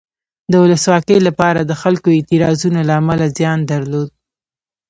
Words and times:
د 0.51 0.53
ولسواکۍ 0.63 1.19
لپاره 1.27 1.59
د 1.63 1.71
خلکو 1.81 2.07
اعتراضونو 2.17 2.79
له 2.87 2.93
امله 3.01 3.25
زیان 3.37 3.59
درلود. 3.71 4.09